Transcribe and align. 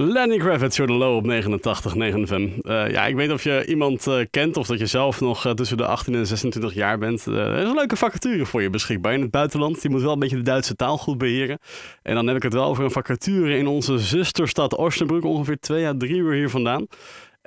Lenny 0.00 0.38
Kravitz, 0.38 0.76
You're 0.76 0.92
the 0.92 0.98
Low 0.98 1.16
op 1.16 1.26
89, 1.26 1.94
9 1.94 2.26
FM. 2.26 2.48
Uh, 2.62 2.90
ja, 2.90 3.06
ik 3.06 3.14
weet 3.14 3.30
of 3.32 3.42
je 3.42 3.66
iemand 3.66 4.06
uh, 4.06 4.24
kent 4.30 4.56
of 4.56 4.66
dat 4.66 4.78
je 4.78 4.86
zelf 4.86 5.20
nog 5.20 5.46
uh, 5.46 5.52
tussen 5.52 5.76
de 5.76 5.86
18 5.86 6.14
en 6.14 6.26
26 6.26 6.74
jaar 6.74 6.98
bent. 6.98 7.26
er 7.26 7.56
is 7.56 7.68
een 7.68 7.74
leuke 7.74 7.96
vacature 7.96 8.46
voor 8.46 8.62
je 8.62 8.70
beschikbaar 8.70 9.12
in 9.12 9.20
het 9.20 9.30
buitenland. 9.30 9.82
Je 9.82 9.90
moet 9.90 10.02
wel 10.02 10.12
een 10.12 10.18
beetje 10.18 10.36
de 10.36 10.42
Duitse 10.42 10.76
taal 10.76 10.98
goed 10.98 11.18
beheren. 11.18 11.58
En 12.02 12.14
dan 12.14 12.26
heb 12.26 12.36
ik 12.36 12.42
het 12.42 12.52
wel 12.52 12.64
over 12.64 12.84
een 12.84 12.90
vacature 12.90 13.56
in 13.56 13.66
onze 13.66 13.98
zusterstad 13.98 14.76
Osnabrück, 14.76 15.24
ongeveer 15.24 15.58
twee 15.60 15.86
à 15.86 15.94
drie 15.98 16.16
uur 16.16 16.32
hier 16.32 16.50
vandaan. 16.50 16.86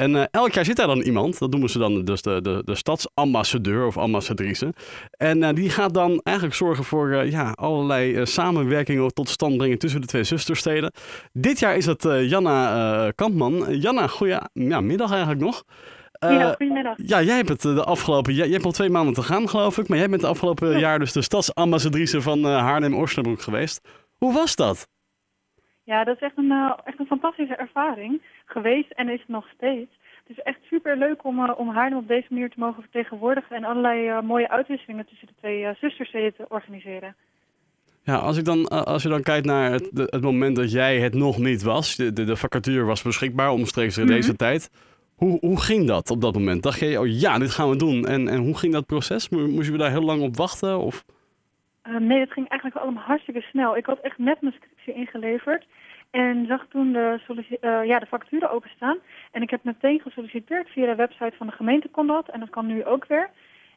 En 0.02 0.12
uh, 0.12 0.24
elk 0.32 0.52
jaar 0.52 0.66
zit 0.66 0.76
daar 0.76 0.88
dan 0.88 1.02
iemand, 1.02 1.40
dat 1.40 1.50
noemen 1.52 1.70
ze 1.70 1.80
dan 1.80 2.06
dus 2.06 2.22
de, 2.22 2.42
de, 2.42 2.62
de 2.66 2.76
stadsambassadeur 2.76 3.86
of 3.86 3.98
ambassadrice. 3.98 4.74
En 5.12 5.38
uh, 5.38 5.50
die 5.54 5.70
gaat 5.70 5.94
dan 5.94 6.22
eigenlijk 6.24 6.58
zorgen 6.58 6.84
voor 6.84 7.10
uh, 7.10 7.32
ja, 7.32 7.52
allerlei 7.52 8.26
samenwerkingen 8.26 9.14
tot 9.14 9.30
stand 9.30 9.58
brengen 9.58 9.78
tussen 9.78 10.02
de 10.02 10.08
twee 10.08 10.24
zustersteden. 10.24 10.92
Dit 11.34 11.60
jaar 11.60 11.76
is 11.76 11.86
dat 11.86 12.04
Janna 12.04 13.12
Kampman. 13.16 13.78
Janna, 13.78 14.08
goeie 14.08 14.38
ja, 14.54 14.82
middag 14.82 15.12
eigenlijk 15.12 15.42
nog. 15.42 15.64
ja, 16.20 16.48
goedemiddag. 16.58 16.98
Ja, 16.98 17.22
jij 17.22 17.36
hebt 17.36 17.50
het 17.50 17.62
de 17.62 17.84
afgelopen, 17.84 18.34
jij, 18.34 18.46
jij 18.46 18.54
hebt 18.54 18.66
al 18.66 18.72
twee 18.72 18.90
maanden 18.90 19.14
te 19.14 19.24
gaan 19.24 19.50
geloof 19.50 19.78
ik, 19.78 19.88
maar 19.88 19.98
jij 19.98 20.10
bent 20.10 20.22
de 20.22 20.28
afgelopen 20.28 20.80
jaar 20.80 21.00
dus 21.00 21.12
de 21.12 21.22
stadsambassadrice 21.22 22.22
van 22.22 22.44
Haarlem-Osnabrück 22.44 23.42
geweest. 23.42 23.82
Hoe 24.18 24.34
was 24.34 24.56
dat? 24.56 24.88
Ja, 25.84 26.04
dat 26.04 26.16
is 26.16 26.22
echt 26.22 26.38
een, 26.38 26.76
echt 26.84 27.00
een 27.00 27.06
fantastische 27.06 27.56
ervaring 27.56 28.22
geweest 28.52 28.92
en 28.92 29.10
is 29.10 29.20
het 29.20 29.28
nog 29.28 29.48
steeds. 29.56 29.92
Het 30.28 30.38
is 30.38 30.44
echt 30.44 30.60
super 30.64 30.98
leuk 30.98 31.24
om, 31.24 31.40
uh, 31.40 31.52
om 31.58 31.70
Haarlem 31.70 31.98
op 31.98 32.08
deze 32.08 32.28
manier 32.30 32.50
te 32.50 32.60
mogen 32.60 32.82
vertegenwoordigen 32.82 33.56
en 33.56 33.64
allerlei 33.64 34.10
uh, 34.10 34.22
mooie 34.22 34.50
uitwisselingen 34.50 35.06
tussen 35.06 35.28
de 35.28 35.34
twee 35.38 35.62
uh, 35.62 35.70
zustersteden 35.80 36.36
te 36.36 36.46
organiseren. 36.50 37.16
Ja, 38.04 38.16
als, 38.16 38.38
ik 38.38 38.46
dan, 38.46 38.68
als 38.68 39.04
je 39.04 39.10
dan 39.10 39.24
kijkt 39.24 39.46
naar 39.46 39.72
het, 39.72 39.90
het 39.94 40.22
moment 40.22 40.56
dat 40.56 40.72
jij 40.72 41.00
het 41.00 41.14
nog 41.14 41.38
niet 41.38 41.64
was, 41.64 41.96
de, 41.96 42.14
de, 42.14 42.24
de 42.24 42.36
vacature 42.36 42.84
was 42.84 43.02
beschikbaar 43.02 43.52
omstreeks 43.52 43.98
in 43.98 44.04
mm 44.04 44.10
-hmm. 44.10 44.18
deze 44.18 44.36
tijd. 44.36 44.72
Hoe, 45.16 45.38
hoe 45.40 45.62
ging 45.62 45.88
dat 45.88 46.10
op 46.10 46.22
dat 46.22 46.34
moment? 46.34 46.64
Dacht 46.64 46.80
je, 46.80 47.00
oh 47.00 47.08
ja, 47.08 47.38
dit 47.38 47.52
gaan 47.52 47.70
we 47.70 47.76
doen. 47.76 48.06
En, 48.06 48.28
en 48.28 48.38
hoe 48.38 48.58
ging 48.58 48.74
dat 48.74 48.86
proces? 48.86 49.30
Moest 49.30 49.72
je 49.72 49.78
daar 49.78 49.92
heel 49.92 50.02
lang 50.02 50.22
op 50.22 50.36
wachten? 50.36 50.80
Of? 50.80 51.04
nee, 52.00 52.20
het 52.20 52.32
ging 52.32 52.48
eigenlijk 52.48 52.82
allemaal 52.82 53.04
hartstikke 53.04 53.42
snel. 53.42 53.78
Ik 53.78 53.86
had 53.86 54.00
echt 54.00 54.18
net 54.18 54.42
mijn 54.42 54.54
scriptie 54.54 54.94
ingeleverd. 54.94 55.66
En 56.12 56.46
zag 56.48 56.66
toen 56.70 56.92
de, 56.92 57.20
uh, 57.62 57.86
ja, 57.86 58.00
de 58.00 58.06
vacature 58.06 58.50
openstaan. 58.50 58.98
En 59.32 59.42
ik 59.42 59.50
heb 59.50 59.64
meteen 59.64 60.00
gesolliciteerd 60.00 60.70
via 60.70 60.86
de 60.86 60.96
website 60.96 61.34
van 61.38 61.48
de 61.48 61.54
gemeente 61.54 61.90
kon 61.90 62.08
dat. 62.08 62.30
En 62.30 62.40
dat 62.40 62.50
kan 62.50 62.66
nu 62.66 62.86
ook 62.86 63.06
weer. 63.06 63.30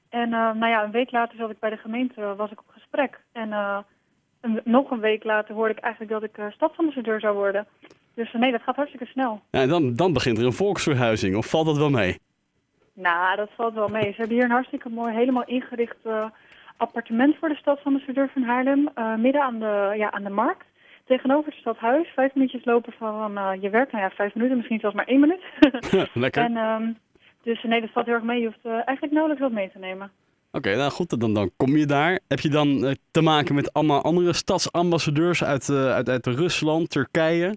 En 0.08 0.28
uh, 0.28 0.52
nou 0.52 0.66
ja, 0.66 0.84
een 0.84 0.90
week 0.90 1.10
later 1.10 1.36
zat 1.36 1.50
ik 1.50 1.58
bij 1.58 1.70
de 1.70 1.76
gemeente, 1.76 2.34
was 2.36 2.50
ik 2.50 2.58
op 2.58 2.68
gesprek. 2.68 3.20
En 3.32 3.48
uh, 3.48 3.78
een, 4.40 4.60
nog 4.64 4.90
een 4.90 5.00
week 5.00 5.24
later 5.24 5.54
hoorde 5.54 5.74
ik 5.74 5.78
eigenlijk 5.78 6.12
dat 6.12 6.22
ik 6.22 6.52
stadsambassadeur 6.52 7.20
zou 7.20 7.34
worden. 7.34 7.66
Dus 8.14 8.32
nee, 8.32 8.50
dat 8.50 8.62
gaat 8.62 8.76
hartstikke 8.76 9.06
snel. 9.06 9.40
Ja, 9.50 9.60
en 9.60 9.68
dan, 9.68 9.94
dan 9.94 10.12
begint 10.12 10.38
er 10.38 10.44
een 10.44 10.52
volksverhuizing, 10.52 11.36
of 11.36 11.46
valt 11.46 11.66
dat 11.66 11.76
wel 11.76 11.90
mee? 11.90 12.18
Nou, 12.92 13.36
dat 13.36 13.50
valt 13.56 13.74
wel 13.74 13.88
mee. 13.88 14.02
Ze 14.02 14.16
hebben 14.16 14.36
hier 14.36 14.44
een 14.44 14.50
hartstikke 14.50 14.88
mooi, 14.88 15.14
helemaal 15.14 15.44
ingericht 15.44 15.96
appartement 16.76 17.36
voor 17.36 17.48
de 17.48 17.54
stadsambassadeur 17.54 18.30
van 18.32 18.42
Haarlem. 18.42 18.88
midden 19.16 19.42
aan 19.42 19.58
de, 19.58 19.94
ja, 19.96 20.10
aan 20.10 20.22
de 20.22 20.30
markt 20.30 20.64
tegenover 21.04 21.50
het 21.50 21.60
stadhuis. 21.60 22.08
Vijf 22.08 22.34
minuutjes 22.34 22.64
lopen 22.64 22.92
van 22.98 23.38
uh, 23.38 23.50
je 23.60 23.70
werk. 23.70 23.92
Nou 23.92 24.04
ja, 24.04 24.10
vijf 24.10 24.34
minuten, 24.34 24.56
misschien 24.56 24.80
zelfs 24.80 24.96
maar 24.96 25.06
één 25.06 25.20
minuut. 25.20 25.42
Lekker. 26.24 26.42
En, 26.42 26.56
um, 26.56 26.98
dus 27.42 27.62
nee, 27.62 27.80
dat 27.80 27.90
valt 27.90 28.06
heel 28.06 28.14
erg 28.14 28.24
mee. 28.24 28.40
Je 28.40 28.46
hoeft 28.46 28.64
uh, 28.64 28.72
eigenlijk 28.72 29.10
nauwelijks 29.10 29.42
wat 29.42 29.52
mee 29.52 29.70
te 29.70 29.78
nemen. 29.78 30.10
Oké, 30.52 30.68
okay, 30.68 30.74
nou 30.74 30.90
goed, 30.90 31.20
dan, 31.20 31.34
dan 31.34 31.50
kom 31.56 31.76
je 31.76 31.86
daar. 31.86 32.20
Heb 32.28 32.38
je 32.38 32.48
dan 32.48 32.68
uh, 32.68 32.90
te 33.10 33.22
maken 33.22 33.54
met 33.54 33.72
allemaal 33.72 34.02
andere 34.02 34.32
stadsambassadeurs 34.32 35.44
uit, 35.44 35.70
uit, 35.70 36.08
uit 36.08 36.26
Rusland, 36.26 36.90
Turkije? 36.90 37.56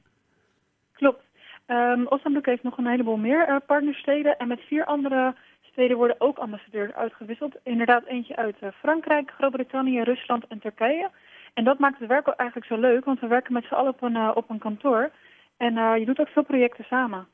Klopt. 0.94 1.22
Um, 1.68 2.08
Osnabrück 2.08 2.46
heeft 2.46 2.64
nog 2.64 2.78
een 2.78 2.88
heleboel 2.88 3.18
meer 3.18 3.62
partnersteden. 3.66 4.38
En 4.38 4.48
met 4.48 4.60
vier 4.60 4.86
andere 4.86 5.36
steden 5.62 5.98
worden 5.98 6.16
ook 6.20 6.38
ambassadeurs 6.38 6.94
uitgewisseld. 6.94 7.56
Inderdaad, 7.64 8.06
eentje 8.06 8.36
uit 8.36 8.56
Frankrijk, 8.80 9.32
Groot-Brittannië, 9.38 10.02
Rusland 10.02 10.48
en 10.48 10.60
Turkije. 10.60 11.10
En 11.58 11.64
dat 11.64 11.80
maakt 11.80 12.00
het 12.00 12.08
werk 12.08 12.28
ook 12.28 12.36
eigenlijk 12.36 12.70
zo 12.70 12.80
leuk, 12.80 13.06
want 13.06 13.20
we 13.20 13.28
werken 13.28 13.54
met 13.54 13.64
z'n 13.64 13.74
allen 13.74 13.92
op 13.92 14.02
een, 14.02 14.16
uh, 14.16 14.32
op 14.34 14.50
een 14.50 14.60
kantoor. 14.60 15.12
En 15.58 15.76
uh, 15.76 15.98
je 15.98 16.06
doet 16.06 16.20
ook 16.20 16.28
veel 16.28 16.44
projecten 16.44 16.84
samen. 16.84 17.28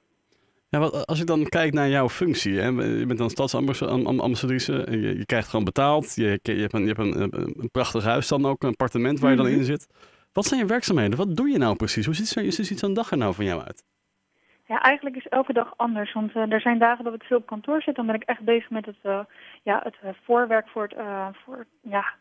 Ja, 0.70 0.80
wat, 0.80 1.06
als 1.06 1.20
ik 1.20 1.28
dan 1.28 1.44
kijk 1.44 1.74
naar 1.74 1.90
jouw 1.90 2.10
functie, 2.10 2.60
hè? 2.60 2.68
je 2.68 3.06
bent 3.06 3.18
dan 3.18 3.30
stadsambassadrice, 3.30 4.88
je, 4.90 5.18
je 5.18 5.26
krijgt 5.26 5.50
gewoon 5.50 5.66
betaald, 5.66 6.16
je, 6.16 6.40
je 6.42 6.52
hebt, 6.54 6.74
een, 6.74 6.82
je 6.82 6.88
hebt 6.88 7.00
een, 7.00 7.40
een, 7.42 7.70
prachtig 7.72 8.04
huis 8.04 8.28
dan 8.28 8.46
ook, 8.46 8.64
een 8.64 8.70
appartement 8.70 9.20
waar 9.20 9.32
je 9.32 9.38
dan 9.38 9.46
mhm. 9.46 9.56
in 9.56 9.64
zit. 9.64 9.88
Wat 10.34 10.46
zijn 10.46 10.60
je 10.60 10.66
werkzaamheden? 10.66 11.18
Wat 11.18 11.36
doe 11.36 11.50
je 11.50 11.58
nou 11.58 11.76
precies? 11.76 12.06
Hoe 12.06 12.16
ziet, 12.16 12.54
ziet 12.54 12.80
zo'n 12.80 12.94
dag 12.94 13.12
er 13.12 13.18
nou 13.18 13.34
van 13.34 13.46
jou 13.46 13.62
uit? 13.62 13.84
Ja, 14.68 14.82
eigenlijk 14.82 15.16
is 15.16 15.28
elke 15.28 15.54
dag 15.54 15.74
anders. 15.76 16.14
Want 16.14 16.36
uh, 16.36 16.52
er 16.52 16.62
zijn 16.62 16.80
dagen 16.80 17.04
dat 17.04 17.14
ik 17.14 17.24
veel 17.24 17.38
op 17.38 17.46
kantoor 17.46 17.82
zit. 17.82 17.96
Dan 17.96 18.06
ben 18.06 18.16
ik 18.16 18.24
echt 18.24 18.42
bezig 18.42 18.70
met 18.70 18.86
het, 18.86 18.96
uh, 19.04 19.20
ja, 19.64 19.84
het 19.84 20.16
voorwerk 20.24 20.68
voor 20.68 20.84
het, 20.84 20.94
uh, 20.98 21.28
voor, 21.46 21.66
ja, 21.82 22.14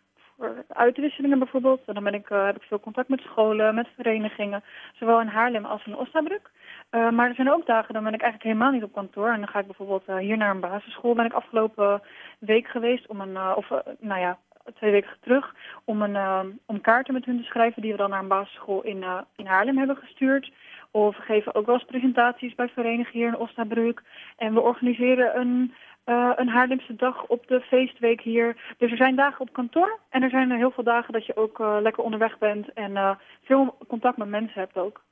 uitwisselingen 0.68 1.38
bijvoorbeeld. 1.38 1.80
En 1.86 1.94
dan 1.94 2.04
ben 2.04 2.14
ik, 2.14 2.30
uh, 2.30 2.44
heb 2.44 2.56
ik 2.56 2.62
veel 2.62 2.80
contact 2.80 3.08
met 3.08 3.20
scholen, 3.20 3.74
met 3.74 3.88
verenigingen, 3.96 4.62
zowel 4.92 5.20
in 5.20 5.26
Haarlem 5.26 5.64
als 5.64 5.86
in 5.86 5.96
Osnabrück. 5.96 6.50
Uh, 6.90 7.10
maar 7.10 7.28
er 7.28 7.34
zijn 7.34 7.52
ook 7.52 7.66
dagen, 7.66 7.94
dan 7.94 8.04
ben 8.04 8.14
ik 8.14 8.20
eigenlijk 8.20 8.52
helemaal 8.52 8.72
niet 8.72 8.82
op 8.82 8.92
kantoor. 8.92 9.28
En 9.28 9.38
dan 9.38 9.48
ga 9.48 9.58
ik 9.58 9.66
bijvoorbeeld 9.66 10.18
hier 10.18 10.36
naar 10.36 10.50
een 10.50 10.60
basisschool. 10.60 11.14
Ben 11.14 11.24
ik 11.24 11.32
afgelopen 11.32 12.02
week 12.38 12.68
geweest 12.68 13.06
om 13.06 13.20
een, 13.20 13.54
of 13.56 13.68
nou 13.98 14.20
ja, 14.20 14.38
twee 14.74 14.90
weken 14.90 15.16
terug, 15.20 15.54
om, 15.84 16.02
een, 16.02 16.60
om 16.66 16.80
kaarten 16.80 17.14
met 17.14 17.24
hun 17.24 17.38
te 17.38 17.44
schrijven 17.44 17.82
die 17.82 17.90
we 17.90 17.96
dan 17.96 18.10
naar 18.10 18.20
een 18.20 18.28
basisschool 18.28 18.82
in, 18.82 19.04
in 19.36 19.46
Haarlem 19.46 19.78
hebben 19.78 19.96
gestuurd. 19.96 20.52
Of 20.90 21.16
we 21.16 21.22
geven 21.22 21.54
ook 21.54 21.66
wel 21.66 21.74
eens 21.74 21.84
presentaties 21.84 22.54
bij 22.54 22.68
verenigingen 22.68 23.12
hier 23.12 23.26
in 23.26 23.48
Osnabrück. 23.48 24.02
En 24.36 24.54
we 24.54 24.60
organiseren 24.60 25.40
een 25.40 25.74
uh, 26.06 26.32
een 26.34 26.48
Haarlemse 26.48 26.94
dag 26.94 27.26
op 27.26 27.46
de 27.46 27.60
feestweek 27.60 28.20
hier. 28.20 28.74
Dus 28.78 28.90
er 28.90 28.96
zijn 28.96 29.16
dagen 29.16 29.40
op 29.40 29.52
kantoor 29.52 29.98
en 30.08 30.22
er 30.22 30.30
zijn 30.30 30.50
er 30.50 30.56
heel 30.56 30.70
veel 30.70 30.84
dagen 30.84 31.12
dat 31.12 31.26
je 31.26 31.36
ook 31.36 31.58
uh, 31.58 31.76
lekker 31.80 32.02
onderweg 32.02 32.38
bent 32.38 32.72
en 32.72 32.90
uh, 32.90 33.10
veel 33.42 33.76
contact 33.88 34.16
met 34.16 34.28
mensen 34.28 34.60
hebt 34.60 34.76
ook. 34.76 35.04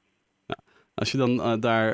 Ja, 0.46 0.56
als 0.94 1.12
je 1.12 1.18
dan 1.18 1.60
daar, 1.60 1.92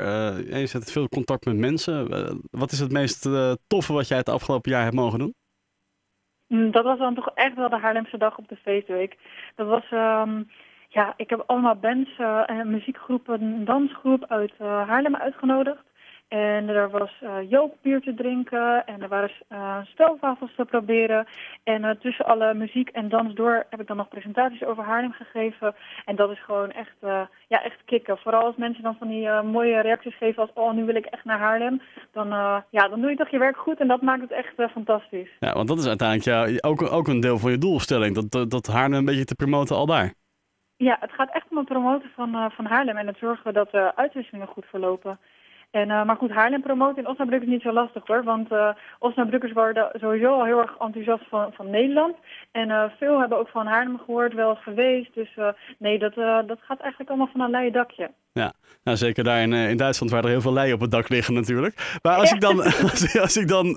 je 0.58 0.66
zet 0.66 0.92
veel 0.92 1.08
contact 1.08 1.44
met 1.44 1.56
mensen, 1.56 2.08
wat 2.50 2.72
is 2.72 2.80
het 2.80 2.92
meest 2.92 3.28
toffe 3.66 3.92
wat 3.92 4.08
jij 4.08 4.18
het 4.18 4.28
afgelopen 4.28 4.70
jaar 4.70 4.82
hebt 4.82 4.94
mogen 4.94 5.18
doen? 5.18 5.34
Mm, 6.46 6.70
dat 6.70 6.84
was 6.84 6.98
dan 6.98 7.14
toch 7.14 7.30
echt 7.34 7.54
wel 7.54 7.68
de 7.68 7.78
Haarlemse 7.78 8.18
dag 8.18 8.38
op 8.38 8.48
de 8.48 8.56
feestweek. 8.56 9.16
Dat 9.54 9.66
was, 9.66 9.90
um, 9.90 10.50
ja, 10.88 11.14
ik 11.16 11.30
heb 11.30 11.42
allemaal 11.46 11.76
bands 11.76 12.10
en 12.46 12.70
muziekgroepen, 12.70 13.42
een 13.42 13.64
dansgroep 13.64 14.24
uit 14.28 14.52
Haarlem 14.58 15.16
uitgenodigd. 15.16 15.84
En 16.28 16.68
er 16.68 16.90
was 16.90 17.22
uh, 17.22 17.64
bier 17.82 18.00
te 18.00 18.14
drinken 18.14 18.86
en 18.86 19.02
er 19.02 19.08
waren 19.08 19.30
uh, 19.48 19.78
spelwafels 19.84 20.54
te 20.56 20.64
proberen. 20.64 21.26
En 21.64 21.82
uh, 21.82 21.90
tussen 21.90 22.24
alle 22.24 22.54
muziek 22.54 22.88
en 22.88 23.08
dans 23.08 23.34
door 23.34 23.66
heb 23.70 23.80
ik 23.80 23.86
dan 23.86 23.96
nog 23.96 24.08
presentaties 24.08 24.64
over 24.64 24.84
Haarlem 24.84 25.12
gegeven. 25.12 25.74
En 26.04 26.16
dat 26.16 26.30
is 26.30 26.44
gewoon 26.44 26.70
echt, 26.70 26.96
ja, 27.48 27.64
echt 27.64 27.84
kicken. 27.84 28.18
Vooral 28.18 28.44
als 28.44 28.56
mensen 28.56 28.82
dan 28.82 28.96
van 28.98 29.08
die 29.08 29.30
mooie 29.42 29.80
reacties 29.80 30.16
geven 30.16 30.42
als... 30.42 30.50
oh, 30.54 30.72
nu 30.72 30.84
wil 30.84 30.94
ik 30.94 31.06
echt 31.06 31.24
naar 31.24 31.38
Haarlem. 31.38 31.80
Dan, 32.12 32.28
ja, 32.70 32.88
dan 32.88 33.00
doe 33.00 33.10
je 33.10 33.16
toch 33.16 33.30
je 33.30 33.38
werk 33.38 33.56
goed 33.56 33.80
en 33.80 33.88
dat 33.88 34.02
maakt 34.02 34.20
het 34.20 34.32
echt 34.32 34.70
fantastisch. 34.70 35.30
Ja, 35.40 35.52
want 35.52 35.68
dat 35.68 35.78
is 35.78 35.86
uiteindelijk 35.86 36.60
ja, 36.62 36.68
ook, 36.68 36.92
ook 36.92 37.08
een 37.08 37.20
deel 37.20 37.38
van 37.38 37.50
je 37.50 37.58
doelstelling. 37.58 38.14
Dat, 38.14 38.30
dat, 38.30 38.50
dat 38.50 38.66
Haarlem 38.66 38.98
een 38.98 39.04
beetje 39.04 39.24
te 39.24 39.34
promoten 39.34 39.76
al 39.76 39.86
daar. 39.86 40.12
Ja, 40.76 40.96
het 41.00 41.12
gaat 41.12 41.34
echt 41.34 41.46
om 41.50 41.56
het 41.56 41.66
promoten 41.66 42.10
van, 42.14 42.50
van 42.50 42.66
Haarlem 42.66 42.96
en 42.96 43.06
het 43.06 43.18
zorgen 43.18 43.54
dat 43.54 43.70
de 43.70 43.96
uitwisselingen 43.96 44.48
goed 44.48 44.66
verlopen. 44.66 45.18
En, 45.70 45.88
uh, 45.88 46.04
maar 46.04 46.16
goed, 46.16 46.30
Haarlem 46.30 46.62
promoten 46.62 47.02
in 47.02 47.08
Osnabrück 47.08 47.42
is 47.42 47.48
niet 47.48 47.62
zo 47.62 47.72
lastig 47.72 48.06
hoor. 48.06 48.24
Want 48.24 48.52
uh, 48.52 48.68
Osnabrückers 48.98 49.52
worden 49.52 49.88
sowieso 49.92 50.32
al 50.32 50.44
heel 50.44 50.58
erg 50.58 50.76
enthousiast 50.78 51.24
van, 51.28 51.52
van 51.52 51.70
Nederland. 51.70 52.16
En 52.52 52.68
uh, 52.68 52.84
veel 52.98 53.20
hebben 53.20 53.38
ook 53.38 53.48
van 53.48 53.66
Haarlem 53.66 53.98
gehoord, 53.98 54.34
wel 54.34 54.50
eens 54.50 54.62
geweest. 54.62 55.14
Dus 55.14 55.38
nee, 55.78 55.98
dat, 55.98 56.14
dat 56.46 56.58
gaat 56.60 56.80
eigenlijk 56.80 57.10
allemaal 57.10 57.28
van 57.32 57.40
een 57.40 57.50
leien 57.50 57.72
dakje. 57.72 58.10
Ja, 58.32 58.52
nou, 58.84 58.96
zeker 58.96 59.24
daar 59.24 59.40
in, 59.40 59.52
in 59.52 59.76
Duitsland 59.76 60.12
waar 60.12 60.24
er 60.24 60.30
heel 60.30 60.40
veel 60.40 60.52
leien 60.52 60.74
op 60.74 60.80
het 60.80 60.90
dak 60.90 61.08
liggen 61.08 61.34
natuurlijk. 61.34 61.98
Maar 62.02 62.16
als 62.16 62.32
ik 62.32 62.40
dan, 62.40 62.62
als, 62.90 63.18
als 63.18 63.36
ik 63.36 63.48
dan 63.48 63.74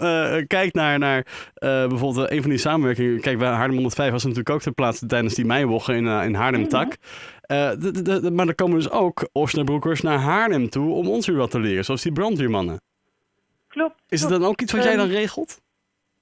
kijk 0.47 0.73
naar, 0.73 0.99
naar 0.99 1.25
bijvoorbeeld 1.59 2.31
een 2.31 2.41
van 2.41 2.49
die 2.49 2.59
samenwerkingen. 2.59 3.21
Kijk, 3.21 3.37
bij 3.37 3.47
Haarlem 3.47 3.75
105 3.75 4.11
was 4.11 4.23
natuurlijk 4.23 4.49
ook 4.49 4.61
ter 4.61 4.73
plaatse 4.73 5.05
tijdens 5.05 5.33
die 5.33 5.45
meiwochen 5.45 5.95
in, 5.95 6.07
in 6.07 6.33
Haarlem-Tak. 6.33 6.87
Mhm. 6.87 7.38
Uh, 7.51 8.29
maar 8.29 8.47
er 8.47 8.55
komen 8.55 8.77
dus 8.77 8.89
ook 8.89 9.29
Osnabroekers 9.31 10.01
naar 10.01 10.17
Haarlem 10.17 10.69
toe 10.69 10.93
om 10.93 11.07
ons 11.07 11.27
weer 11.27 11.37
wat 11.37 11.51
te 11.51 11.59
leren, 11.59 11.85
zoals 11.85 12.01
die 12.01 12.11
brandweermannen. 12.11 12.81
Klopt. 13.67 14.01
Is 14.07 14.21
het 14.21 14.29
dan 14.29 14.45
ook 14.45 14.61
iets 14.61 14.71
wat 14.71 14.83
jij 14.83 14.95
dan 14.95 15.07
ehm, 15.07 15.15
regelt? 15.15 15.61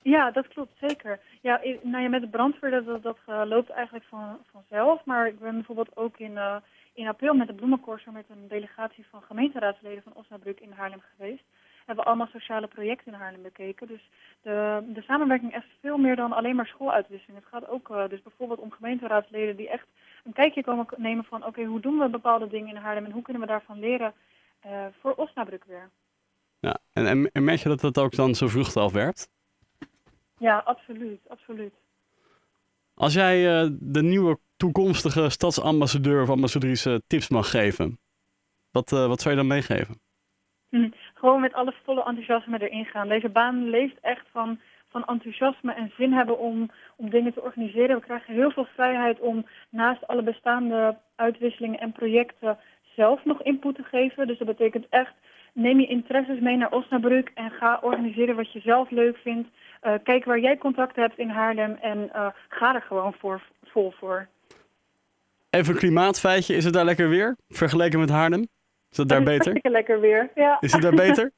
Ja, 0.02 0.32
dat 0.32 0.48
klopt, 0.48 0.78
zeker. 0.80 1.20
Ja, 1.42 1.62
nou 1.82 2.04
ja, 2.04 2.10
met 2.10 2.22
de 2.22 2.28
brandweer, 2.28 2.84
dat, 2.84 3.04
dat, 3.04 3.18
uh, 3.30 3.42
loopt 3.46 3.70
eigenlijk 3.70 4.06
van, 4.10 4.38
vanzelf. 4.52 5.06
Maar 5.06 5.28
ik 5.28 5.40
ben 5.40 5.54
bijvoorbeeld 5.54 5.96
ook 5.98 6.18
in, 6.18 6.32
uh, 6.32 6.56
in 6.94 7.08
april 7.08 7.34
met 7.34 7.48
de 7.48 7.54
bloemencorso 7.54 8.12
met 8.12 8.26
een 8.30 8.48
delegatie 8.48 9.06
van 9.10 9.22
gemeenteraadsleden 9.22 10.04
van 10.04 10.14
Osnabrück 10.14 10.60
in 10.60 10.72
Haarlem 10.72 11.02
geweest. 11.16 11.44
Hebben 11.86 12.04
we 12.04 12.10
allemaal 12.10 12.28
sociale 12.32 12.68
projecten 12.68 13.14
in 13.14 13.20
Haarlem 13.20 13.42
bekeken. 13.42 13.88
Dus 13.88 14.10
de, 14.42 14.84
de 14.94 15.02
samenwerking 15.02 15.56
is 15.56 15.78
veel 15.82 15.98
meer 15.98 16.16
dan 16.16 16.34
alleen 16.34 16.56
maar 16.56 16.68
schooluitwisseling. 16.68 17.40
Het 17.40 17.50
gaat 17.50 17.70
ook 17.70 17.90
uh, 17.90 18.10
dus 18.10 18.22
bijvoorbeeld 18.22 18.60
om 18.60 18.72
gemeenteraadsleden 18.72 19.56
die 19.56 19.70
echt 19.70 19.88
een 20.28 20.34
kijkje 20.34 20.64
komen 20.64 20.86
nemen 20.98 21.24
van... 21.24 21.46
oké, 21.46 21.64
hoe 21.64 21.80
doen 21.80 21.98
we 21.98 22.10
bepaalde 22.10 22.48
dingen 22.48 22.76
in 22.76 22.82
Haarlem 22.82 23.06
en 23.06 23.12
hoe 23.12 23.22
kunnen 23.22 23.42
we 23.42 23.48
daarvan 23.48 23.80
leren... 23.80 24.14
eh, 24.60 24.86
voor 25.02 25.14
Osnabrück 25.14 25.64
weer. 25.68 25.90
Ja. 26.60 26.78
En, 26.94 27.08
en, 27.08 27.30
en 27.32 27.44
merk 27.44 27.60
je 27.60 27.70
dat 27.70 27.80
dat 27.82 27.98
ook 27.98 28.16
dan 28.16 28.36
zo 28.36 28.48
vruchten 28.48 28.82
afwerpt? 28.82 29.30
Ja, 30.38 30.58
absoluut, 30.58 31.20
absoluut. 31.28 31.74
Als 32.94 33.14
jij 33.14 33.62
eh, 33.62 33.70
de 33.80 34.04
nieuwe 34.04 34.40
toekomstige 34.58 35.30
stadsambassadeur 35.30 36.22
of 36.22 36.30
ambassadrice 36.30 37.02
tips 37.08 37.30
mag 37.30 37.50
geven, 37.50 38.00
wat, 38.72 38.92
eh, 38.92 39.08
wat 39.08 39.22
zou 39.22 39.36
je 39.36 39.40
dan 39.40 39.50
meegeven? 39.50 40.00
Hm, 40.70 40.90
Gewoon 41.14 41.42
met 41.42 41.54
alle 41.54 41.74
volle 41.84 42.04
enthousiasme 42.04 42.62
erin 42.62 42.86
gaan. 42.86 43.08
Deze 43.08 43.30
baan 43.30 43.70
leeft 43.70 44.00
echt 44.02 44.26
van, 44.32 44.60
van 44.90 45.06
enthousiasme 45.06 45.74
en 45.74 45.92
zin 45.98 46.14
hebben 46.14 46.40
om, 46.40 46.72
om 46.96 47.10
dingen 47.10 47.34
te 47.34 47.42
organiseren. 47.42 47.96
We 47.96 48.02
krijgen 48.02 48.34
heel 48.34 48.52
veel 48.52 48.68
vrijheid 48.74 49.20
om 49.20 49.46
naast 49.70 50.08
alle 50.08 50.24
bestaande 50.24 50.98
uitwisselingen 51.16 51.80
en 51.80 51.92
projecten 51.92 52.58
zelf 52.96 53.26
nog 53.26 53.42
input 53.42 53.76
te 53.76 53.84
geven. 53.84 54.28
Dus 54.28 54.38
dat 54.38 54.48
betekent 54.48 54.86
echt, 54.90 55.14
neem 55.54 55.80
je 55.80 55.88
interesses 55.88 56.40
mee 56.40 56.58
naar 56.58 56.72
Osnabrück 56.72 57.32
en 57.34 57.52
ga 57.52 57.80
organiseren 57.82 58.36
wat 58.36 58.52
je 58.52 58.60
zelf 58.60 58.90
leuk 58.90 59.18
vindt. 59.18 59.50
Eh, 59.82 59.94
kijk 60.04 60.26
waar 60.26 60.40
jij 60.40 60.58
contacten 60.58 61.02
hebt 61.02 61.18
in 61.18 61.30
Haarlem 61.30 61.78
en 61.82 62.10
eh, 62.14 62.28
ga 62.50 62.76
er 62.76 62.82
gewoon 62.82 63.14
voor, 63.14 63.42
vol 63.64 63.92
voor. 64.00 64.28
Even 65.50 65.74
een 65.74 65.80
klimaatfeitje, 65.80 66.56
is 66.56 66.64
het 66.64 66.74
daar 66.74 66.86
lekker 66.86 67.10
weer? 67.10 67.36
Vergeleken 67.50 68.00
met 68.00 68.10
Haarlem? 68.10 68.48
Is 68.92 68.98
het 68.98 69.10
daar 69.10 69.20
is 69.20 69.26
beter? 69.26 69.60
lekker 69.72 70.00
weer. 70.00 70.30
Ja. 70.36 70.58
Is 70.60 70.72
het 70.72 70.82
daar 70.82 70.96
beter? 70.96 71.32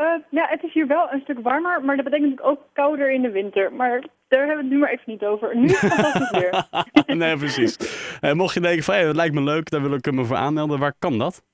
Eh, 0.00 0.14
ja, 0.30 0.46
het 0.48 0.62
is 0.62 0.72
hier 0.72 0.86
wel 0.86 1.12
een 1.12 1.20
stuk 1.20 1.38
warmer, 1.38 1.84
maar 1.84 1.96
dat 1.96 2.04
betekent 2.04 2.30
natuurlijk 2.30 2.58
ook 2.58 2.66
kouder 2.72 3.12
in 3.12 3.22
de 3.22 3.30
winter. 3.30 3.72
Maar 3.72 4.00
daar 4.28 4.46
hebben 4.46 4.56
we 4.56 4.62
het 4.62 4.70
nu 4.70 4.78
maar 4.78 4.90
even 4.90 5.12
niet 5.12 5.24
over. 5.24 5.56
Nu 5.56 5.64
is 5.64 5.80
het 5.80 5.92
fantastisch 5.92 6.30
weer. 6.30 6.66
nee, 7.22 7.36
precies. 7.36 7.76
Eh, 8.20 8.32
mocht 8.32 8.54
je 8.54 8.60
denken 8.60 8.82
van, 8.82 8.94
hey, 8.94 9.04
dat 9.04 9.16
lijkt 9.16 9.34
me 9.34 9.42
leuk, 9.42 9.70
daar 9.70 9.82
wil 9.82 9.94
ik 9.94 10.12
me 10.12 10.24
voor 10.24 10.36
aanmelden. 10.36 10.78
Waar 10.78 10.94
kan 10.98 11.18
dat? 11.18 11.44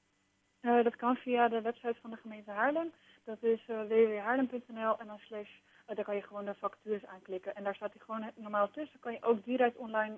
Eh, 0.61 0.85
dat 0.85 0.97
kan 0.97 1.17
via 1.17 1.49
de 1.49 1.61
website 1.61 1.95
van 2.03 2.11
de 2.11 2.17
gemeente 2.23 2.51
Haarlem. 2.51 2.93
Dat 3.25 3.39
is 3.41 3.61
uh, 3.71 3.77
www.haarlem.nl 3.89 4.99
en 4.99 5.07
dan 5.07 5.19
slash, 5.19 5.51
daar 5.87 6.05
kan 6.05 6.15
je 6.15 6.23
gewoon 6.23 6.45
de 6.45 6.55
vacatures 6.61 7.07
aanklikken. 7.07 7.55
En 7.55 7.65
daar 7.65 7.75
staat 7.75 7.93
hij 7.93 8.03
gewoon 8.07 8.31
normaal 8.37 8.71
tussen. 8.71 9.01
kan 9.01 9.13
je 9.13 9.19
ook 9.21 9.45
direct 9.45 9.77
online 9.77 10.15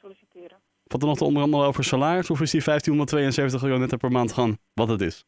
solliciteren. 0.00 0.58
Valt 0.84 1.02
er 1.02 1.08
nog 1.08 1.18
te 1.18 1.24
onderhandelen 1.24 1.66
over 1.66 1.84
salaris? 1.84 2.30
Of 2.30 2.40
is 2.40 2.50
die 2.50 2.62
1572 2.64 3.62
euro 3.62 3.78
netto 3.78 3.96
per 3.96 4.10
maand 4.10 4.32
gewoon 4.32 4.58
wat 4.74 4.88
het 4.88 5.00
is? 5.00 5.24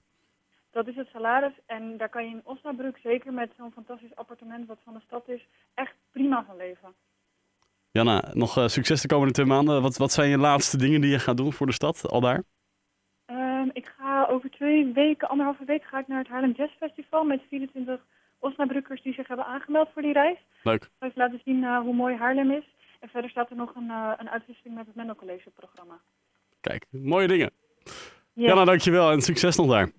Dat 0.76 0.87
is 0.87 0.96
het 0.96 1.08
salaris 1.12 1.52
en 1.67 1.96
daar 1.96 2.08
kan 2.08 2.25
je 2.25 2.31
in 2.31 2.43
Osnabrück, 2.44 2.99
zeker 3.02 3.32
met 3.32 3.50
zo'n 3.56 3.73
fantastisch 3.73 4.14
appartement 4.14 4.67
wat 4.67 4.78
van 4.84 4.94
de 4.94 5.00
stad 5.06 5.28
is, 5.28 5.46
echt 5.75 5.94
prima 6.12 6.44
van 6.46 6.56
leven. 6.56 6.94
Jana, 7.90 8.31
nog 8.32 8.56
eh, 8.56 8.67
succes 8.67 9.00
de 9.00 9.08
komende 9.08 9.32
twee 9.32 9.46
maanden. 9.46 9.82
Wat, 9.82 9.96
wat 9.96 10.12
zijn 10.12 10.28
je 10.31 10.38
laatste 10.38 10.76
dingen 10.76 11.00
die 11.00 11.11
je 11.11 11.19
gaat 11.19 11.37
doen 11.37 11.52
voor 11.52 11.67
de 11.67 11.73
stad, 11.73 12.08
al 12.08 12.20
daar? 12.20 12.43
Ehm, 13.26 13.69
ik 13.73 13.87
ga 13.99 14.26
over 14.26 14.50
twee 14.50 14.93
weken, 14.93 15.28
anderhalve 15.28 15.64
week, 15.64 15.84
ga 15.84 15.99
ik 15.99 16.08
naar 16.08 16.19
het 16.19 16.28
Haarlem 16.28 16.52
Jazz 16.56 16.76
Festival 16.76 17.25
met 17.25 17.40
24 17.49 18.00
Osnabrückers 18.38 19.02
die 19.02 19.14
zich 19.14 19.29
hebben 19.29 19.46
aangemeld 19.46 19.88
voor 19.93 20.02
die 20.02 20.12
reis. 20.12 20.38
Leuk. 20.62 20.82
Ik 20.82 20.90
ga 20.99 21.11
laten 21.14 21.40
zien 21.44 21.64
eh, 21.64 21.81
hoe 21.81 21.94
mooi 21.94 22.17
Haarlem 22.17 22.50
is. 22.50 22.75
En 23.00 23.08
verder 23.08 23.31
staat 23.31 23.50
er 23.50 23.56
nog 23.56 23.75
een, 23.75 23.90
eh, 23.90 24.12
een 24.17 24.31
uitwisseling 24.31 24.76
met 24.76 24.87
het 24.87 24.94
Mendel 24.94 25.17
College 25.17 25.50
programma. 25.50 26.00
Kijk, 26.61 26.87
mooie 26.90 27.29
dingen. 27.29 27.50
Ja, 28.32 28.46
Jana, 28.46 28.64
dankjewel 28.64 29.11
en 29.11 29.20
succes 29.20 29.56
nog 29.56 29.70
daar. 29.70 29.90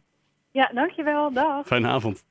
Ja 0.58 0.70
dankjewel. 0.74 1.32
Dag. 1.34 1.66
Fijne 1.66 1.88
avond. 1.88 2.24